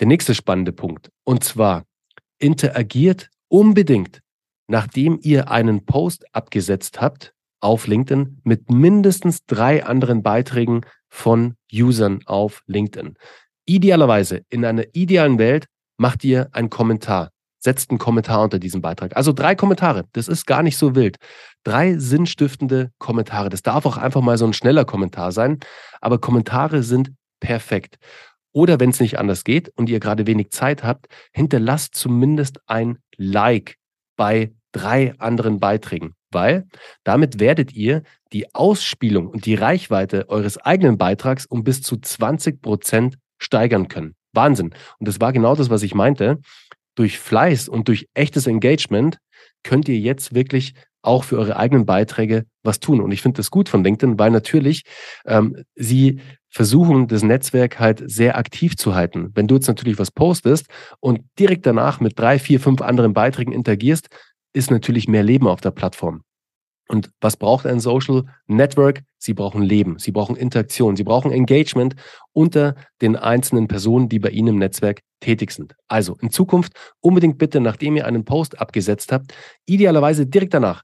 Der 0.00 0.06
nächste 0.06 0.34
spannende 0.34 0.72
Punkt. 0.72 1.10
Und 1.24 1.42
zwar 1.44 1.84
interagiert 2.38 3.30
unbedingt, 3.48 4.20
nachdem 4.68 5.18
ihr 5.22 5.50
einen 5.50 5.86
Post 5.86 6.34
abgesetzt 6.34 7.00
habt 7.00 7.32
auf 7.60 7.86
LinkedIn 7.86 8.40
mit 8.44 8.70
mindestens 8.70 9.44
drei 9.46 9.84
anderen 9.84 10.22
Beiträgen 10.22 10.82
von 11.08 11.56
Usern 11.72 12.20
auf 12.26 12.62
LinkedIn. 12.66 13.16
Idealerweise 13.66 14.42
in 14.48 14.64
einer 14.64 14.84
idealen 14.92 15.38
Welt 15.38 15.66
macht 15.96 16.22
ihr 16.24 16.48
einen 16.52 16.70
Kommentar, 16.70 17.30
setzt 17.60 17.90
einen 17.90 17.98
Kommentar 17.98 18.42
unter 18.42 18.58
diesem 18.58 18.80
Beitrag. 18.80 19.16
Also 19.16 19.32
drei 19.32 19.54
Kommentare, 19.54 20.04
das 20.12 20.28
ist 20.28 20.46
gar 20.46 20.62
nicht 20.62 20.76
so 20.76 20.94
wild. 20.94 21.16
Drei 21.64 21.98
sinnstiftende 21.98 22.90
Kommentare. 22.98 23.48
Das 23.48 23.62
darf 23.62 23.84
auch 23.86 23.96
einfach 23.96 24.20
mal 24.20 24.38
so 24.38 24.46
ein 24.46 24.52
schneller 24.52 24.84
Kommentar 24.84 25.32
sein, 25.32 25.58
aber 26.00 26.18
Kommentare 26.18 26.82
sind 26.82 27.12
perfekt. 27.40 27.98
Oder 28.52 28.80
wenn 28.80 28.90
es 28.90 29.00
nicht 29.00 29.18
anders 29.18 29.44
geht 29.44 29.70
und 29.76 29.88
ihr 29.88 30.00
gerade 30.00 30.26
wenig 30.26 30.50
Zeit 30.50 30.82
habt, 30.82 31.06
hinterlasst 31.32 31.94
zumindest 31.94 32.58
ein 32.66 32.98
Like 33.16 33.76
bei 34.16 34.52
drei 34.72 35.14
anderen 35.18 35.60
Beiträgen, 35.60 36.14
weil 36.30 36.66
damit 37.04 37.40
werdet 37.40 37.72
ihr 37.72 38.02
die 38.32 38.54
Ausspielung 38.54 39.28
und 39.28 39.46
die 39.46 39.54
Reichweite 39.54 40.28
eures 40.28 40.58
eigenen 40.58 40.98
Beitrags 40.98 41.46
um 41.46 41.64
bis 41.64 41.82
zu 41.82 41.96
20 41.96 42.60
Prozent 42.60 43.18
steigern 43.38 43.88
können. 43.88 44.14
Wahnsinn. 44.32 44.74
Und 44.98 45.08
das 45.08 45.20
war 45.20 45.32
genau 45.32 45.54
das, 45.54 45.70
was 45.70 45.82
ich 45.82 45.94
meinte. 45.94 46.40
Durch 46.98 47.20
Fleiß 47.20 47.68
und 47.68 47.86
durch 47.86 48.08
echtes 48.14 48.48
Engagement 48.48 49.18
könnt 49.62 49.88
ihr 49.88 49.98
jetzt 49.98 50.34
wirklich 50.34 50.74
auch 51.00 51.22
für 51.22 51.38
eure 51.38 51.56
eigenen 51.56 51.86
Beiträge 51.86 52.44
was 52.64 52.80
tun. 52.80 53.00
Und 53.00 53.12
ich 53.12 53.22
finde 53.22 53.36
das 53.36 53.52
gut 53.52 53.68
von 53.68 53.84
LinkedIn, 53.84 54.18
weil 54.18 54.32
natürlich 54.32 54.82
ähm, 55.24 55.62
sie 55.76 56.20
versuchen, 56.48 57.06
das 57.06 57.22
Netzwerk 57.22 57.78
halt 57.78 58.02
sehr 58.10 58.36
aktiv 58.36 58.76
zu 58.76 58.96
halten. 58.96 59.30
Wenn 59.34 59.46
du 59.46 59.54
jetzt 59.54 59.68
natürlich 59.68 60.00
was 60.00 60.10
postest 60.10 60.66
und 60.98 61.20
direkt 61.38 61.66
danach 61.66 62.00
mit 62.00 62.18
drei, 62.18 62.40
vier, 62.40 62.58
fünf 62.58 62.82
anderen 62.82 63.14
Beiträgen 63.14 63.52
interagierst, 63.52 64.08
ist 64.52 64.72
natürlich 64.72 65.06
mehr 65.06 65.22
Leben 65.22 65.46
auf 65.46 65.60
der 65.60 65.70
Plattform. 65.70 66.22
Und 66.88 67.10
was 67.20 67.36
braucht 67.36 67.66
ein 67.66 67.80
Social 67.80 68.24
Network? 68.46 69.02
Sie 69.18 69.34
brauchen 69.34 69.62
Leben, 69.62 69.98
sie 69.98 70.10
brauchen 70.10 70.36
Interaktion, 70.36 70.96
sie 70.96 71.04
brauchen 71.04 71.30
Engagement 71.30 71.94
unter 72.32 72.74
den 73.02 73.14
einzelnen 73.14 73.68
Personen, 73.68 74.08
die 74.08 74.18
bei 74.18 74.30
Ihnen 74.30 74.48
im 74.48 74.58
Netzwerk 74.58 75.00
tätig 75.20 75.50
sind. 75.50 75.74
Also 75.86 76.16
in 76.20 76.30
Zukunft 76.30 76.72
unbedingt 77.00 77.38
bitte, 77.38 77.60
nachdem 77.60 77.96
ihr 77.96 78.06
einen 78.06 78.24
Post 78.24 78.60
abgesetzt 78.60 79.12
habt, 79.12 79.34
idealerweise 79.66 80.26
direkt 80.26 80.54
danach 80.54 80.82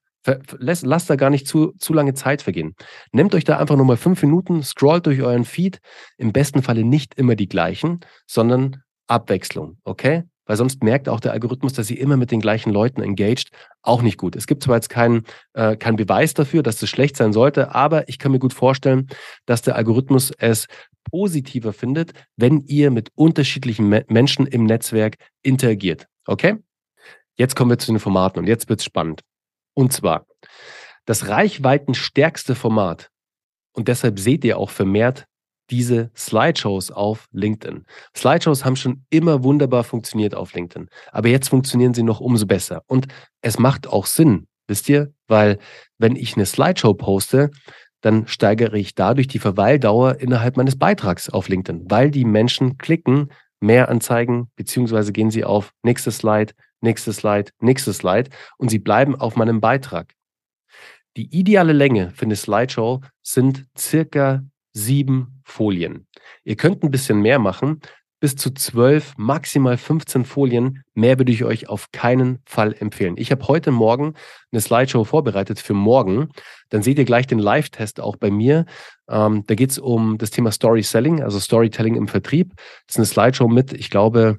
Lasst, 0.59 1.11
da 1.11 1.17
gar 1.17 1.31
nicht 1.31 1.47
zu, 1.47 1.73
zu 1.79 1.93
lange 1.93 2.15
Zeit 2.15 2.41
vergehen. 2.41 2.75
Nehmt 3.13 3.35
euch 3.35 3.45
da 3.45 3.59
einfach 3.59 3.77
nochmal 3.77 3.99
fünf 3.99 4.23
Minuten, 4.23 4.63
scrollt 4.63 5.07
durch 5.07 5.21
euren 5.21 5.45
Feed. 5.45 5.81
Im 6.17 6.33
besten 6.33 6.63
Falle 6.63 6.85
nicht 6.85 7.15
immer 7.17 7.37
die 7.37 7.49
gleichen, 7.49 8.01
sondern 8.27 8.83
Abwechslung, 9.07 9.79
okay? 9.85 10.23
Weil 10.47 10.57
sonst 10.57 10.83
merkt 10.83 11.09
auch 11.09 11.21
der 11.21 11.33
Algorithmus, 11.33 11.73
dass 11.73 11.91
ihr 11.91 11.99
immer 11.99 12.17
mit 12.17 12.31
den 12.31 12.41
gleichen 12.41 12.71
Leuten 12.71 13.03
engaged. 13.03 13.51
Auch 13.83 14.03
nicht 14.03 14.19
gut. 14.19 14.37
Es 14.37 14.47
gibt 14.47 14.63
zwar 14.63 14.77
jetzt 14.77 14.91
keinen 14.91 15.25
äh, 15.55 15.77
kein 15.77 15.97
Beweis 15.97 16.35
dafür, 16.35 16.63
dass 16.63 16.79
das 16.79 16.91
schlecht 16.91 17.17
sein 17.17 17.33
sollte, 17.33 17.75
aber 17.75 18.09
ich 18.09 18.19
kann 18.19 18.33
mir 18.33 18.39
gut 18.39 18.53
vorstellen, 18.53 19.09
dass 19.47 19.63
der 19.63 19.77
Algorithmus 19.77 20.31
es 20.39 20.67
positiver 21.11 21.73
findet, 21.73 22.13
wenn 22.37 22.61
ihr 22.61 22.91
mit 22.91 23.11
unterschiedlichen 23.15 23.89
Me 23.89 24.05
Menschen 24.09 24.47
im 24.47 24.65
Netzwerk 24.65 25.17
interagiert. 25.43 26.07
Okay? 26.27 26.57
Jetzt 27.37 27.57
kommen 27.57 27.71
wir 27.71 27.79
zu 27.79 27.93
den 27.93 28.01
Formaten 28.01 28.39
und 28.39 28.47
jetzt 28.47 28.69
wird's 28.69 28.85
spannend. 28.85 29.23
Und 29.75 29.93
zwar 29.93 30.27
das 31.05 31.29
reichweitenstärkste 31.29 32.55
Format. 32.55 33.11
Und 33.73 33.89
deshalb 33.89 34.19
seht 34.19 34.45
ihr 34.45 34.59
auch 34.59 34.71
vermehrt 34.71 35.27
diese 35.71 36.11
Slideshows 36.17 36.91
auf 36.91 37.27
LinkedIn. 37.33 37.85
Slideshows 38.17 38.65
haben 38.65 38.77
schon 38.77 39.05
immer 39.11 39.43
wunderbar 39.43 39.85
funktioniert 39.85 40.35
auf 40.35 40.53
LinkedIn, 40.55 40.89
aber 41.13 41.29
jetzt 41.29 41.49
funktionieren 41.49 41.95
sie 41.95 42.03
noch 42.03 42.21
umso 42.21 42.47
besser. 42.47 42.83
Und 42.87 43.07
es 43.41 43.59
macht 43.59 43.87
auch 43.87 44.07
Sinn, 44.07 44.47
wisst 44.67 44.89
ihr, 44.89 45.13
weil 45.27 45.59
wenn 45.99 46.17
ich 46.17 46.37
eine 46.37 46.47
Slideshow 46.47 46.95
poste, 46.95 47.51
dann 48.01 48.27
steigere 48.27 48.77
ich 48.77 48.95
dadurch 48.95 49.29
die 49.29 49.39
Verweildauer 49.39 50.17
innerhalb 50.21 50.59
meines 50.59 50.79
Beitrags 50.79 51.31
auf 51.31 51.49
LinkedIn, 51.49 51.87
weil 51.89 52.11
die 52.11 52.27
Menschen 52.27 52.77
klicken, 52.77 53.31
mehr 53.61 53.89
anzeigen, 53.89 54.51
beziehungsweise 54.57 55.13
gehen 55.13 55.31
sie 55.31 55.45
auf 55.45 55.73
nächste 55.83 56.11
Slide, 56.11 56.53
nächste 56.83 57.15
Slide, 57.15 57.51
nächste 57.61 57.95
Slide 57.95 58.29
und 58.59 58.69
sie 58.69 58.79
bleiben 58.79 59.17
auf 59.17 59.37
meinem 59.37 59.61
Beitrag. 59.61 60.13
Die 61.17 61.35
ideale 61.35 61.73
Länge 61.73 62.11
für 62.11 62.27
eine 62.27 62.37
Slideshow 62.37 63.01
sind 63.23 63.67
circa 63.79 64.43
sieben 64.75 65.41
Folien. 65.45 66.07
Ihr 66.45 66.57
könnt 66.57 66.83
ein 66.83 66.91
bisschen 66.91 67.21
mehr 67.21 67.39
machen, 67.39 67.81
bis 68.21 68.37
zu 68.37 68.53
zwölf, 68.53 69.15
maximal 69.17 69.77
15 69.77 70.25
Folien. 70.25 70.83
Mehr 70.95 71.19
würde 71.19 71.33
ich 71.33 71.45
euch 71.45 71.69
auf 71.69 71.91
keinen 71.93 72.41
Fall 72.45 72.75
empfehlen. 72.79 73.15
Ich 73.17 73.31
habe 73.31 73.47
heute 73.49 73.71
Morgen 73.71 74.15
eine 74.53 74.61
Slideshow 74.61 75.05
vorbereitet 75.05 75.59
für 75.59 75.75
morgen. 75.75 76.29
Dann 76.71 76.83
seht 76.83 76.99
ihr 76.99 77.05
gleich 77.05 77.27
den 77.27 77.39
Live-Test 77.39 78.01
auch 78.01 78.17
bei 78.17 78.31
mir. 78.31 78.67
Ähm, 79.09 79.45
da 79.47 79.55
geht 79.55 79.71
es 79.71 79.79
um 79.79 80.19
das 80.19 80.31
Thema 80.31 80.53
Story 80.53 80.83
Selling, 80.83 81.23
also 81.23 81.39
Storytelling 81.39 81.97
im 81.97 82.09
Vertrieb. 82.09 82.53
Das 82.87 82.97
ist 82.97 82.99
eine 82.99 83.07
Slideshow 83.07 83.49
mit, 83.49 83.73
ich 83.73 83.91
glaube, 83.91 84.39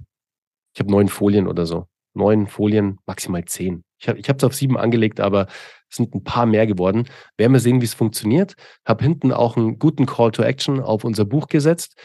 ich 0.73 0.79
habe 0.79 0.91
neun 0.91 1.07
Folien 1.07 1.47
oder 1.47 1.65
so 1.65 1.87
neun 2.15 2.47
Folien, 2.47 2.97
maximal 3.05 3.45
zehn. 3.45 3.83
Ich 3.99 4.07
habe 4.07 4.37
es 4.37 4.43
auf 4.43 4.53
sieben 4.53 4.77
angelegt, 4.77 5.19
aber 5.19 5.47
es 5.89 5.97
sind 5.97 6.13
ein 6.13 6.23
paar 6.23 6.45
mehr 6.45 6.67
geworden. 6.67 7.07
Werden 7.37 7.53
wir 7.53 7.59
sehen, 7.59 7.81
wie 7.81 7.85
es 7.85 7.93
funktioniert. 7.93 8.55
Habe 8.85 9.03
hinten 9.03 9.31
auch 9.31 9.55
einen 9.57 9.79
guten 9.79 10.05
Call 10.05 10.31
to 10.31 10.43
Action 10.43 10.81
auf 10.81 11.03
unser 11.03 11.25
Buch 11.25 11.47
gesetzt. 11.47 11.95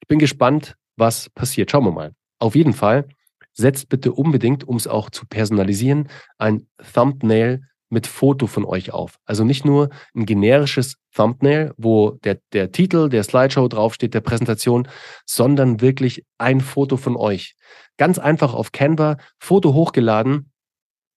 Ich 0.00 0.08
bin 0.08 0.18
gespannt, 0.18 0.76
was 0.96 1.30
passiert. 1.30 1.70
Schauen 1.70 1.84
wir 1.84 1.92
mal. 1.92 2.12
Auf 2.38 2.54
jeden 2.54 2.74
Fall 2.74 3.08
setzt 3.52 3.88
bitte 3.88 4.12
unbedingt, 4.12 4.64
um 4.68 4.76
es 4.76 4.86
auch 4.86 5.10
zu 5.10 5.26
personalisieren, 5.26 6.08
ein 6.38 6.66
Thumbnail 6.94 7.62
mit 7.88 8.06
Foto 8.06 8.46
von 8.46 8.64
euch 8.64 8.92
auf. 8.92 9.18
Also 9.24 9.44
nicht 9.44 9.64
nur 9.64 9.90
ein 10.14 10.26
generisches 10.26 10.96
Thumbnail, 11.14 11.72
wo 11.76 12.10
der, 12.24 12.38
der 12.52 12.72
Titel 12.72 13.08
der 13.08 13.22
Slideshow 13.22 13.68
draufsteht, 13.68 14.12
der 14.12 14.20
Präsentation, 14.20 14.88
sondern 15.24 15.80
wirklich 15.80 16.24
ein 16.36 16.60
Foto 16.60 16.96
von 16.96 17.16
euch. 17.16 17.54
Ganz 17.96 18.18
einfach 18.18 18.54
auf 18.54 18.72
Canva, 18.72 19.16
Foto 19.38 19.72
hochgeladen, 19.72 20.50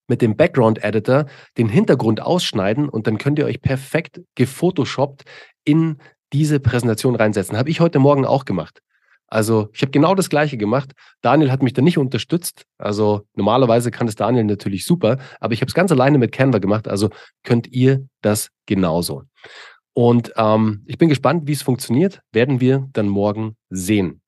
mit 0.10 0.22
dem 0.22 0.36
Background 0.36 0.84
Editor 0.84 1.25
den 1.58 1.70
Hintergrund 1.70 2.22
ausschneiden 2.22 2.89
und 2.89 3.08
dann 3.08 3.18
könnt 3.18 3.39
ihr 3.39 3.46
euch 3.46 3.62
perfekt 3.62 4.22
gefotoshoppt 4.36 5.24
in 5.63 5.98
diese 6.34 6.60
Präsentation 6.60 7.16
reinsetzen. 7.16 7.58
Habe 7.58 7.70
ich 7.70 7.80
heute 7.80 8.00
Morgen 8.00 8.25
auch 8.25 8.46
gemacht. 8.46 8.82
Also 9.28 9.70
ich 9.74 9.82
habe 9.82 9.92
genau 9.92 10.16
das 10.16 10.30
gleiche 10.30 10.58
gemacht. 10.58 10.92
Daniel 11.22 11.51
hat 11.51 11.62
mich 11.62 11.74
da 11.74 11.82
nicht 11.82 11.98
unterstützt. 11.98 12.63
Also 12.78 13.22
normalerweise 13.36 13.92
kann 13.92 14.08
es 14.08 14.16
Daniel 14.16 14.44
natürlich 14.44 14.86
super, 14.86 15.18
aber 15.39 15.54
ich 15.54 15.62
habe 15.62 15.70
es 15.70 15.75
ganz 15.75 15.92
alleine 15.92 16.18
mit 16.18 16.32
Canva 16.32 16.58
gemacht. 16.58 16.88
Also 16.88 17.10
könnt 17.44 17.68
ihr 17.68 18.08
das 18.22 18.50
genauso. 18.66 19.24
Und 19.94 20.34
ähm, 20.36 20.84
ich 20.88 20.98
bin 20.98 21.10
gespannt, 21.10 21.48
wie 21.48 21.51
es 21.51 21.62
funktioniert. 21.62 22.22
Werden 22.32 22.60
wir 22.60 22.88
dann 22.94 23.08
morgen 23.08 23.56
sehen. 23.70 24.22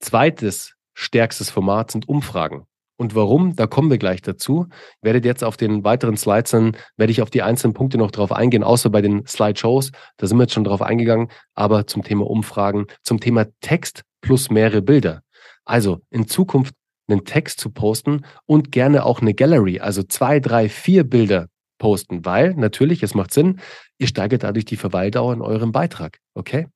Zweites 0.00 0.74
stärkstes 0.94 1.50
Format 1.50 1.90
sind 1.92 2.08
Umfragen. 2.08 2.66
Und 2.98 3.14
warum, 3.14 3.54
da 3.54 3.68
kommen 3.68 3.90
wir 3.90 3.98
gleich 3.98 4.22
dazu. 4.22 4.66
Werdet 5.02 5.24
jetzt 5.24 5.44
auf 5.44 5.56
den 5.56 5.84
weiteren 5.84 6.16
Slides 6.16 6.50
dann, 6.50 6.76
werde 6.96 7.12
ich 7.12 7.22
auf 7.22 7.30
die 7.30 7.42
einzelnen 7.42 7.72
Punkte 7.72 7.96
noch 7.96 8.10
drauf 8.10 8.32
eingehen, 8.32 8.64
außer 8.64 8.90
bei 8.90 9.00
den 9.00 9.24
Slideshows. 9.24 9.92
Da 10.16 10.26
sind 10.26 10.36
wir 10.36 10.42
jetzt 10.42 10.54
schon 10.54 10.64
drauf 10.64 10.82
eingegangen. 10.82 11.28
Aber 11.54 11.86
zum 11.86 12.02
Thema 12.02 12.28
Umfragen, 12.28 12.86
zum 13.04 13.20
Thema 13.20 13.46
Text 13.60 14.02
plus 14.20 14.50
mehrere 14.50 14.82
Bilder. 14.82 15.22
Also 15.64 16.00
in 16.10 16.26
Zukunft 16.26 16.74
einen 17.08 17.24
Text 17.24 17.60
zu 17.60 17.70
posten 17.70 18.24
und 18.46 18.72
gerne 18.72 19.06
auch 19.06 19.20
eine 19.20 19.32
Gallery, 19.32 19.80
also 19.80 20.02
zwei, 20.02 20.40
drei, 20.40 20.68
vier 20.68 21.04
Bilder 21.04 21.46
posten, 21.78 22.24
weil 22.24 22.54
natürlich, 22.54 23.02
es 23.02 23.14
macht 23.14 23.32
Sinn, 23.32 23.60
ihr 23.98 24.08
steigert 24.08 24.42
dadurch 24.42 24.64
die 24.64 24.76
Verweildauer 24.76 25.32
in 25.32 25.40
eurem 25.40 25.72
Beitrag. 25.72 26.18
Okay? 26.34 26.66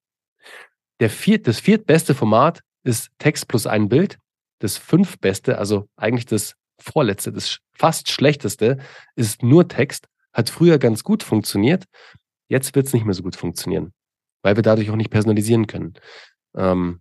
Der 1.01 1.11
viert, 1.11 1.49
das 1.49 1.59
viertbeste 1.59 2.15
Format 2.15 2.61
ist 2.85 3.11
Text 3.19 3.49
plus 3.49 3.67
ein 3.67 3.89
Bild 3.89 4.19
das 4.63 4.79
fünftbeste, 4.79 5.59
also 5.59 5.89
eigentlich 5.97 6.27
das 6.27 6.55
vorletzte, 6.79 7.33
das 7.33 7.59
fast 7.73 8.11
schlechteste 8.11 8.79
ist 9.17 9.43
nur 9.43 9.69
Text, 9.69 10.09
hat 10.33 10.51
früher 10.51 10.79
ganz 10.79 11.05
gut 11.05 11.23
funktioniert. 11.23 11.85
Jetzt 12.49 12.75
wird 12.75 12.87
es 12.87 12.93
nicht 12.93 13.05
mehr 13.05 13.15
so 13.15 13.23
gut 13.23 13.37
funktionieren, 13.37 13.93
weil 14.43 14.57
wir 14.57 14.63
dadurch 14.63 14.91
auch 14.91 14.97
nicht 14.97 15.11
personalisieren 15.11 15.67
können. 15.67 15.95
Ähm, 16.57 17.01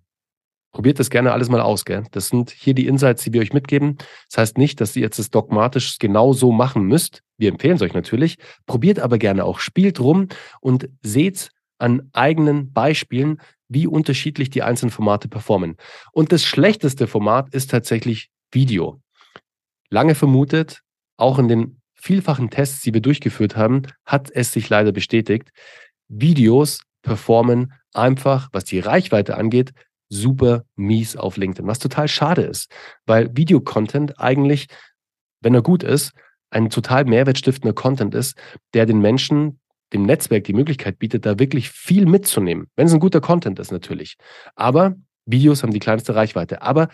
probiert 0.72 1.00
das 1.00 1.10
gerne 1.10 1.34
alles 1.34 1.50
mal 1.50 1.62
aus, 1.62 1.86
gell? 1.86 2.06
Das 2.12 2.30
sind 2.30 2.51
hier 2.51 2.74
die 2.74 2.88
Insights, 2.88 3.24
die 3.24 3.34
wir 3.34 3.41
euch 3.41 3.53
mitgeben. 3.53 3.98
Das 4.30 4.38
heißt 4.38 4.58
nicht, 4.58 4.80
dass 4.82 4.96
ihr 4.96 5.01
jetzt 5.01 5.20
das 5.20 5.30
dogmatisch 5.30 6.00
genau 6.00 6.34
so 6.34 6.51
machen 6.51 6.84
müsst. 6.84 7.22
Wir 7.38 7.50
empfehlen 7.50 7.75
es 7.75 7.82
euch 7.82 7.94
natürlich. 7.94 8.38
Probiert 8.65 9.00
aber 9.00 9.18
gerne 9.18 9.46
auch, 9.46 9.60
spielt 9.60 10.00
rum 10.00 10.30
und 10.62 10.89
seht 11.01 11.51
an 11.77 12.10
eigenen 12.13 12.72
Beispielen, 12.72 13.41
wie 13.72 13.88
unterschiedlich 13.88 14.50
die 14.50 14.63
einzelnen 14.63 14.92
Formate 14.92 15.30
performen. 15.30 15.78
Und 16.12 16.34
das 16.34 16.44
schlechteste 16.44 17.08
Format 17.08 17.54
ist 17.54 17.72
tatsächlich 17.72 18.30
Video. 18.51 19.01
Lange 19.90 20.13
vermutet, 20.13 20.82
auch 21.18 21.40
in 21.40 21.48
den 21.48 21.82
vielfachen 21.94 22.50
Tests, 22.50 22.82
die 22.82 22.94
wir 22.94 23.01
durchgeführt 23.01 23.56
haben, 23.56 23.84
hat 24.06 24.30
es 24.32 24.51
sich 24.51 24.68
leider 24.70 24.92
bestätigt. 24.92 25.51
Videos 26.10 26.82
performen 27.01 27.74
einfach, 27.94 28.50
was 28.51 28.66
die 28.66 28.80
Reichweite 28.80 29.38
angeht, 29.38 29.72
super 30.10 30.66
mies 30.75 31.16
auf 31.16 31.38
LinkedIn, 31.38 31.66
was 31.66 31.80
total 31.80 32.10
schade 32.10 32.42
ist, 32.42 32.70
weil 33.06 33.36
Videocontent 33.38 34.20
eigentlich, 34.20 34.68
wenn 35.40 35.56
er 35.56 35.62
gut 35.62 35.84
ist, 35.84 36.12
ein 36.50 36.70
total 36.70 37.06
mehrwertstiftender 37.06 37.74
Content 37.74 38.13
ist, 38.13 38.38
der 38.74 38.86
den 38.86 39.00
Menschen, 39.00 39.61
dem 39.93 40.03
Netzwerk 40.03 40.43
die 40.45 40.53
Möglichkeit 40.53 41.00
bietet, 41.00 41.25
da 41.25 41.39
wirklich 41.39 41.69
viel 41.69 42.05
mitzunehmen. 42.05 42.67
Wenn 42.75 42.88
es 42.88 42.93
ein 42.93 43.00
guter 43.00 43.21
Content 43.21 43.60
ist, 43.60 43.71
natürlich. 43.71 44.15
Aber 44.55 44.95
Videos 45.25 45.63
haben 45.63 45.74
die 45.74 45.79
kleinste 45.79 46.15
Reichweite. 46.15 46.62
Aber 46.62 46.89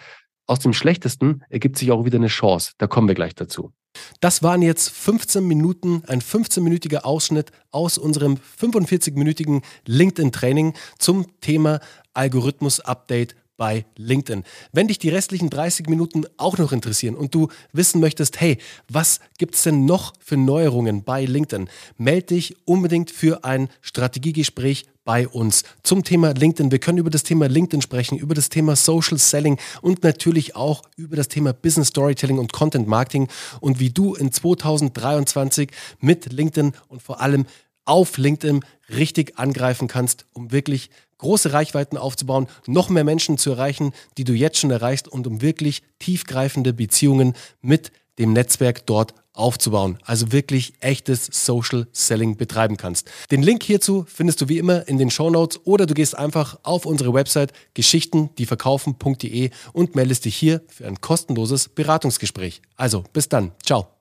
aus 0.47 0.59
dem 0.59 0.73
Schlechtesten 0.73 1.43
ergibt 1.49 1.77
sich 1.77 1.91
auch 1.91 2.05
wieder 2.05 2.17
eine 2.17 2.27
Chance. 2.27 2.71
Da 2.77 2.87
kommen 2.87 3.07
wir 3.07 3.15
gleich 3.15 3.35
dazu. 3.35 3.73
Das 4.21 4.43
waren 4.43 4.61
jetzt 4.61 4.89
15 4.89 5.45
Minuten, 5.45 6.03
ein 6.07 6.21
15-minütiger 6.21 7.03
Ausschnitt 7.03 7.51
aus 7.71 7.97
unserem 7.97 8.37
45-minütigen 8.59 9.63
LinkedIn-Training 9.85 10.73
zum 10.99 11.39
Thema 11.41 11.79
Algorithmus-Update 12.13 13.35
bei 13.57 13.85
LinkedIn. 13.97 14.43
Wenn 14.71 14.87
dich 14.87 14.99
die 14.99 15.09
restlichen 15.09 15.49
30 15.49 15.87
Minuten 15.87 16.25
auch 16.37 16.57
noch 16.57 16.71
interessieren 16.71 17.15
und 17.15 17.35
du 17.35 17.49
wissen 17.73 17.99
möchtest, 17.99 18.39
hey, 18.39 18.57
was 18.87 19.19
gibt 19.37 19.55
es 19.55 19.63
denn 19.63 19.85
noch 19.85 20.13
für 20.19 20.37
Neuerungen 20.37 21.03
bei 21.03 21.25
LinkedIn, 21.25 21.69
melde 21.97 22.27
dich 22.27 22.55
unbedingt 22.65 23.11
für 23.11 23.43
ein 23.43 23.69
Strategiegespräch 23.81 24.85
bei 25.07 25.25
uns 25.25 25.63
zum 25.83 26.03
Thema 26.03 26.33
LinkedIn. 26.33 26.69
Wir 26.69 26.79
können 26.79 26.97
über 26.97 27.09
das 27.09 27.23
Thema 27.23 27.47
LinkedIn 27.47 27.81
sprechen, 27.81 28.17
über 28.17 28.35
das 28.35 28.49
Thema 28.49 28.75
Social 28.75 29.17
Selling 29.17 29.57
und 29.81 30.03
natürlich 30.03 30.57
auch 30.57 30.83
über 30.97 31.15
das 31.15 31.29
Thema 31.29 31.53
Business 31.53 31.87
Storytelling 31.87 32.37
und 32.37 32.51
Content 32.51 32.89
Marketing 32.89 33.29
und 33.61 33.79
wie 33.79 33.89
du 33.89 34.15
in 34.15 34.33
2023 34.33 35.71
mit 36.01 36.33
LinkedIn 36.33 36.73
und 36.89 37.01
vor 37.01 37.21
allem 37.21 37.45
auf 37.87 38.17
LinkedIn 38.17 38.61
richtig 38.89 39.37
angreifen 39.37 39.87
kannst, 39.87 40.25
um 40.33 40.51
wirklich 40.51 40.89
große 41.17 41.53
Reichweiten 41.53 41.97
aufzubauen, 41.97 42.47
noch 42.67 42.89
mehr 42.89 43.03
Menschen 43.03 43.37
zu 43.37 43.51
erreichen, 43.51 43.93
die 44.17 44.23
du 44.23 44.33
jetzt 44.33 44.59
schon 44.59 44.71
erreichst 44.71 45.07
und 45.07 45.27
um 45.27 45.41
wirklich 45.41 45.81
tiefgreifende 45.99 46.73
Beziehungen 46.73 47.33
mit 47.61 47.91
dem 48.19 48.33
Netzwerk 48.33 48.85
dort 48.85 49.13
aufzubauen. 49.33 49.99
Also 50.03 50.31
wirklich 50.31 50.73
echtes 50.79 51.29
Social 51.31 51.87
Selling 51.91 52.37
betreiben 52.37 52.77
kannst. 52.77 53.09
Den 53.29 53.43
Link 53.43 53.63
hierzu 53.63 54.05
findest 54.07 54.41
du 54.41 54.49
wie 54.49 54.57
immer 54.57 54.87
in 54.87 54.97
den 54.97 55.11
Show 55.11 55.29
Notes 55.29 55.59
oder 55.65 55.85
du 55.85 55.93
gehst 55.93 56.17
einfach 56.17 56.59
auf 56.63 56.85
unsere 56.85 57.13
Website 57.13 57.53
geschichtendieverkaufen.de 57.75 59.51
und 59.73 59.95
meldest 59.95 60.25
dich 60.25 60.35
hier 60.35 60.61
für 60.67 60.87
ein 60.87 61.01
kostenloses 61.01 61.69
Beratungsgespräch. 61.69 62.61
Also 62.75 63.03
bis 63.13 63.29
dann. 63.29 63.51
Ciao. 63.63 63.96